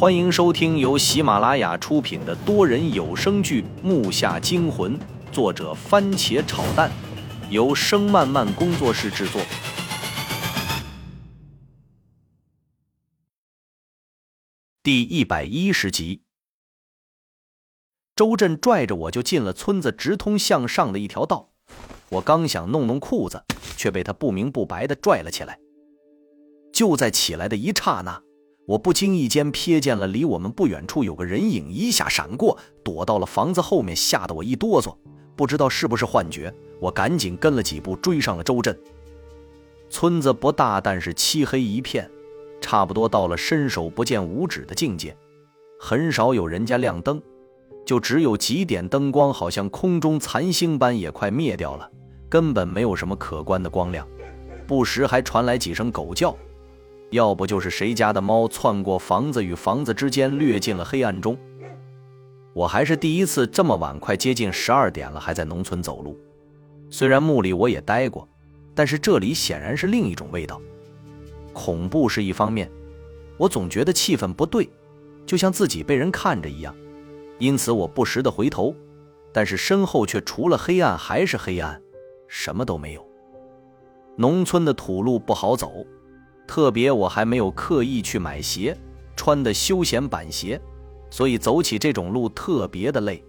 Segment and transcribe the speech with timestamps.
[0.00, 4.98] 欢迎收听由喜马拉雅出品的多人有声剧《木下惊魂》，
[5.30, 6.90] 作者番茄炒蛋，
[7.50, 9.42] 由声漫漫工作室制作。
[14.82, 16.22] 第一百一十集，
[18.16, 21.50] 周震拽着我就进了村子直通向上的一条道。
[22.08, 23.44] 我刚想弄弄裤子，
[23.76, 25.58] 却被他不明不白的拽了起来。
[26.72, 28.22] 就在起来的一刹那。
[28.70, 34.94] 我不经意间瞥见了离我们不远处有个人影一下闪过，躲到了房子后面，吓得我一哆嗦，
[35.34, 36.54] 不知道是不是幻觉。
[36.78, 38.78] 我赶紧跟了几步，追上了周震。
[39.88, 42.08] 村子不大，但是漆黑一片，
[42.60, 45.16] 差不多到了伸手不见五指的境界，
[45.80, 47.20] 很少有人家亮灯，
[47.84, 51.90] 就只有几点灯光，好像空中残星般，也快灭掉了，
[52.28, 54.06] 根本没有什么可观的光亮，
[54.64, 56.32] 不时还传来几声狗叫。
[57.10, 61.36] 要不就是谁家的猫窜过房子与房子之间，掠进了黑暗中。
[62.52, 66.18] 我还是第一次这么晚，快接近十二点了，还在农村走路。
[66.88, 68.28] 虽然墓里我也待过，
[68.74, 70.60] 但是这里显然是另一种味道。
[71.52, 72.70] 恐怖是一方面，
[73.36, 74.68] 我总觉得气氛不对，
[75.26, 76.74] 就像自己被人看着一样。
[77.38, 78.74] 因此我不时的回头，
[79.32, 81.80] 但是身后却除了黑暗还是黑暗，
[82.28, 83.04] 什么都没有。
[84.16, 85.84] 农村的土路不好走。
[86.50, 88.76] 特别我还没有刻意去买鞋，
[89.14, 90.60] 穿的休闲板鞋，
[91.08, 93.22] 所以走起这种路特别的累。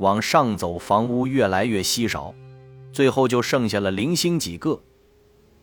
[0.00, 2.34] 往上走，房屋越来越稀少，
[2.92, 4.78] 最后就剩下了零星几个。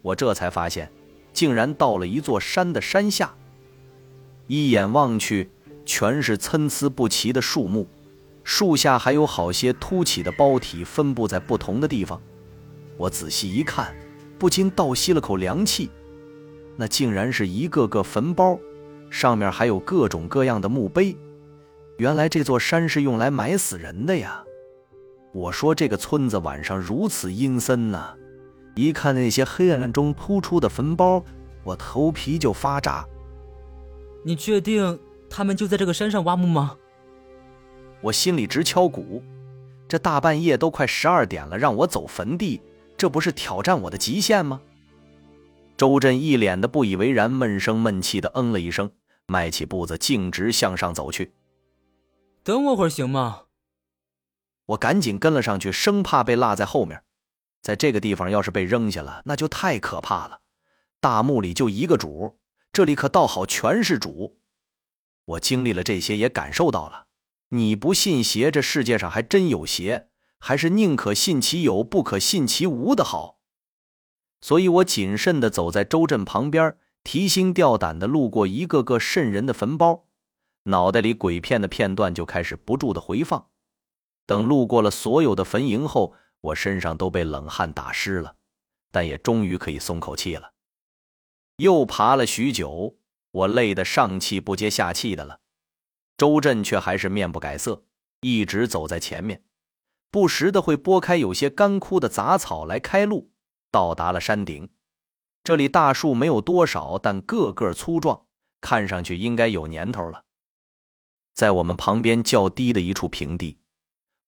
[0.00, 0.88] 我这才发现，
[1.32, 3.34] 竟然到了一座山的山下。
[4.46, 5.50] 一眼望去，
[5.84, 7.88] 全是参差不齐的树木，
[8.44, 12.22] 树下还有好些凸起的包体分布在不同的地方。
[12.96, 13.92] 我仔细一看，
[14.38, 15.90] 不禁倒吸了口凉气。
[16.76, 18.58] 那竟然是一个个坟包，
[19.10, 21.16] 上面还有各种各样的墓碑。
[21.98, 24.44] 原来这座山是用来埋死人的呀！
[25.32, 28.14] 我说这个村子晚上如此阴森呢，
[28.74, 31.24] 一看那些黑暗中突出的坟包，
[31.64, 33.06] 我头皮就发炸。
[34.22, 34.98] 你确定
[35.30, 36.76] 他们就在这个山上挖墓吗？
[38.02, 39.22] 我心里直敲鼓，
[39.88, 42.60] 这大半夜都快十二点了，让我走坟地，
[42.96, 44.60] 这不是挑战我的极限吗？
[45.76, 48.90] 周震一脸的不以为然，闷声闷气的嗯了一声，
[49.26, 51.34] 迈起步子，径直向上走去。
[52.42, 53.42] 等我会儿行吗？
[54.66, 57.02] 我赶紧跟了上去，生怕被落在后面。
[57.60, 60.40] 在这个地方，要是被扔下了，那就太可怕了。
[61.00, 62.38] 大墓里就一个主，
[62.72, 64.38] 这里可倒好，全是主。
[65.26, 67.06] 我经历了这些，也感受到了，
[67.50, 70.08] 你不信邪，这世界上还真有邪，
[70.38, 73.35] 还是宁可信其有，不可信其无的好。
[74.40, 80.06] 所以我谨慎地走在周震旁边，提心吊胆地路过一个个瘆人的坟包，
[80.64, 83.48] 脑袋里鬼片的片段就开始不住地回放。
[84.26, 88.36] 等路过了所有的坟茔后，我身上都被冷汗打湿了，
[88.90, 90.52] 但也终于可以松口气了。
[91.58, 92.98] 又爬了许久，
[93.30, 95.40] 我累得上气不接下气的了。
[96.18, 97.84] 周震却还是面不改色，
[98.20, 99.44] 一直走在前面，
[100.10, 103.30] 不时的会拨开有些干枯的杂草来开路。
[103.76, 104.70] 到达了山顶，
[105.44, 108.22] 这里大树没有多少，但个个粗壮，
[108.62, 110.22] 看上去应该有年头了。
[111.34, 113.58] 在我们旁边较低的一处平地，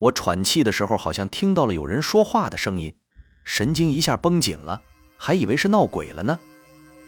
[0.00, 2.94] 我喘气的时候，好像听到了有人说话的声音，
[3.42, 4.82] 神经一下绷紧了，
[5.16, 6.38] 还以为是闹鬼了呢。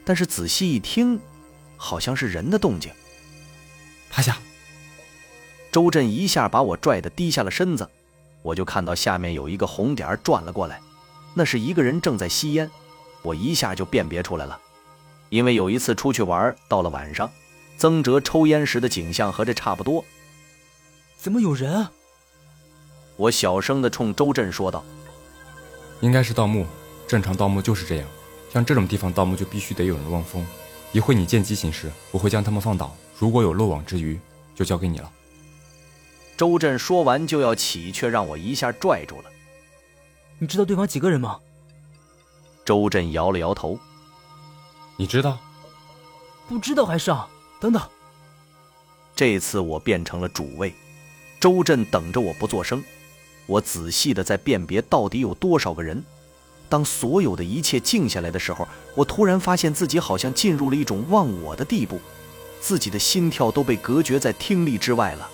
[0.06, 1.20] 但是仔细一听，
[1.76, 2.90] 好像是人的动静。
[4.08, 4.38] 趴下！
[5.70, 7.86] 周震一下把我拽得低下了身子，
[8.40, 10.80] 我就看到下面有一个红点转了过来。
[11.34, 12.70] 那是一个人正在吸烟，
[13.22, 14.58] 我一下就辨别出来了，
[15.28, 17.30] 因为有一次出去玩，到了晚上，
[17.76, 20.04] 曾哲抽烟时的景象和这差不多。
[21.16, 21.72] 怎么有人？
[21.74, 21.92] 啊？
[23.16, 24.82] 我小声的冲周震说道
[26.00, 26.66] ：“应该是盗墓，
[27.06, 28.08] 正常盗墓就是这样，
[28.52, 30.46] 像这种地方盗墓就必须得有人望风。
[30.92, 34.18] 一会你见机行事，我会将他们放倒，如果有漏网之鱼，
[34.54, 35.12] 就交给你了。”
[36.36, 39.30] 周震说完就要起，却让我一下拽住了。
[40.42, 41.38] 你知道对方几个人吗？
[42.64, 43.78] 周震摇了摇头。
[44.96, 45.38] 你知道？
[46.48, 47.28] 不知道还上？
[47.60, 47.82] 等等。
[49.14, 50.74] 这次我变成了主位，
[51.38, 52.82] 周震等着我不作声。
[53.44, 56.02] 我仔细的在辨别到底有多少个人。
[56.70, 62.00] 当所有的一切静下来的时候，我突然发现自己好像进入了一种忘我的地步，
[62.60, 65.28] 自己的心跳都被隔绝在听力之外了。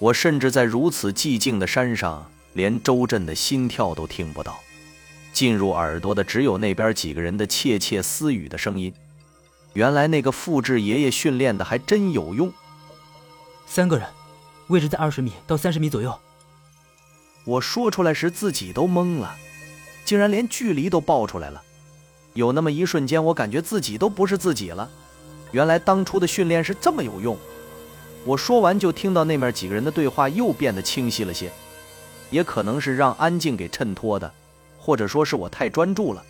[0.00, 2.28] 我甚至在如此寂静的山上。
[2.54, 4.58] 连周震的心跳都听不到，
[5.32, 8.92] 进入耳朵的只有那边几个人的窃窃私语的声音。
[9.74, 12.52] 原来那个复制爷爷训练的还真有用。
[13.66, 14.06] 三个人，
[14.68, 16.16] 位置在二十米到三十米左右。
[17.44, 19.36] 我说出来时自己都懵了，
[20.04, 21.60] 竟然连距离都报出来了。
[22.34, 24.88] 有那么一瞬间，我感觉自己都不是自己了。
[25.50, 27.36] 原来当初的训练是这么有用。
[28.24, 31.50] 我说完，就听到那面几个人的对话又变得清晰了些，
[32.30, 34.32] 也可能是让安静给衬托的，
[34.78, 36.22] 或者说是我太专注了。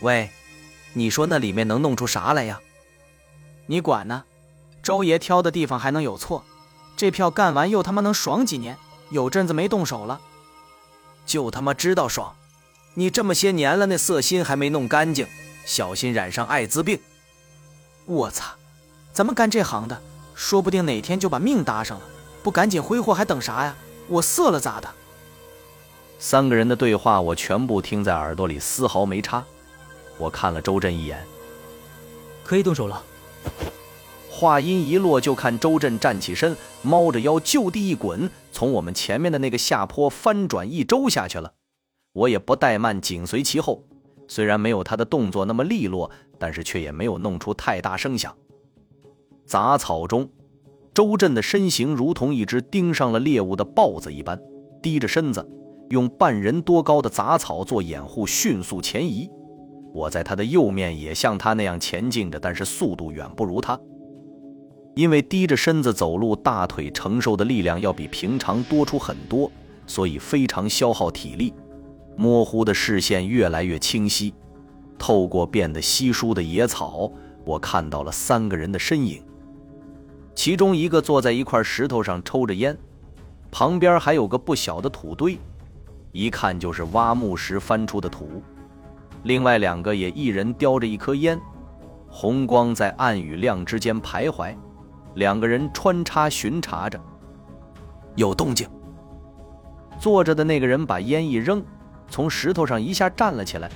[0.00, 0.30] 喂，
[0.92, 2.60] 你说那里面能弄出啥来呀？
[3.66, 4.24] 你管呢？
[4.82, 6.44] 周爷挑的地方还能有错？
[6.96, 8.76] 这票干完又他妈能爽几年？
[9.10, 10.20] 有阵子没动手了，
[11.24, 12.34] 就他妈知道爽！
[12.94, 15.28] 你这么些年了，那色心还没弄干净，
[15.64, 16.98] 小心染上艾滋病！
[18.04, 18.54] 我擦，
[19.12, 20.02] 咱们干这行的，
[20.34, 22.04] 说不定哪天就把命搭上了，
[22.42, 23.76] 不赶紧挥霍还等啥呀？
[24.08, 24.88] 我色了咋的？
[26.18, 29.44] 三个人的对话我全部听在耳朵里，丝毫没差。
[30.18, 31.22] 我看了周震一眼，
[32.42, 33.02] 可以动手了。
[34.30, 41.52] 话音一落，就看周震站起身，猫着腰就地一滚，从我们前面的那个下坡翻转一周下去了。
[42.12, 43.82] 我也不怠慢，紧随其后。
[44.28, 48.34] 虽然没有他的动作那么利落，但是却也没有弄出太大声响。
[49.46, 50.28] 杂草中，
[50.96, 54.40] 周震的身形如同一只盯上了猎物的豹子一般，
[54.80, 55.46] 低着身子，
[55.90, 59.28] 用半人多高的杂草做掩护，迅速前移。
[59.92, 63.78] 我在他的右面，也像他那样前进着，但是速度远不如他。
[64.94, 69.52] 因为低着身子走路，大腿承受的力量要比平常多出很多，
[69.86, 71.52] 所以非常消耗体力。
[72.16, 74.32] 模糊的视线越来越清晰，
[74.98, 77.12] 透过变得稀疏的野草，
[77.44, 79.22] 我看到了三个人的身影。
[80.36, 82.76] 其中一个坐在一块石头上抽着烟，
[83.50, 85.36] 旁边还有个不小的土堆，
[86.12, 88.42] 一看就是挖墓时翻出的土。
[89.24, 91.40] 另外两个也一人叼着一颗烟，
[92.06, 94.54] 红光在暗与亮之间徘徊。
[95.14, 97.00] 两个人穿插巡查着，
[98.14, 98.68] 有动静。
[99.98, 101.64] 坐着的那个人把烟一扔，
[102.10, 103.70] 从石头上一下站了起来，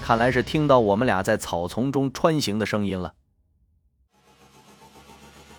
[0.00, 3.12] 看来是听到我们俩在草丛中穿行的声音了。